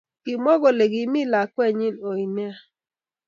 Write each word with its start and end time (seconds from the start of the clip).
kimwa 0.23 0.53
kole 0.61 0.85
kimii 0.93 1.29
lakwenyin 1.33 1.95
ooi 2.07 2.25
neya 2.35 2.57